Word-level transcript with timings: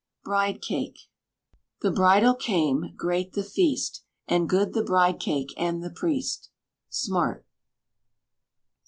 BRIDE 0.23 0.63
CAKE. 0.63 0.97
The 1.83 1.91
bridal 1.91 2.33
came; 2.33 2.85
great 2.97 3.33
the 3.33 3.43
feast, 3.43 4.03
And 4.27 4.49
good 4.49 4.73
the 4.73 4.83
bride 4.83 5.19
cake 5.19 5.53
and 5.57 5.83
the 5.83 5.91
priest. 5.91 6.49
SMART. 6.89 7.45